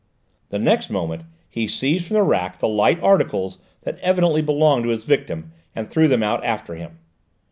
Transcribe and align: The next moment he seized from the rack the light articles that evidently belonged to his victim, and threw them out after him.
The 0.49 0.57
next 0.57 0.89
moment 0.89 1.25
he 1.47 1.67
seized 1.67 2.07
from 2.07 2.15
the 2.15 2.23
rack 2.23 2.57
the 2.57 2.67
light 2.67 2.99
articles 3.03 3.59
that 3.83 3.99
evidently 3.99 4.41
belonged 4.41 4.85
to 4.85 4.89
his 4.89 5.05
victim, 5.05 5.51
and 5.75 5.87
threw 5.87 6.07
them 6.07 6.23
out 6.23 6.43
after 6.43 6.73
him. 6.73 6.97